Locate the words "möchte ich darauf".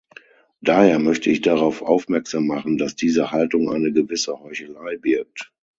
0.97-1.83